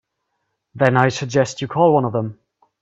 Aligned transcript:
Then 0.73 0.97
I 0.97 1.09
suggest 1.09 1.61
you 1.61 1.67
call 1.67 1.93
one 1.93 2.05
of 2.05 2.11
them. 2.11 2.39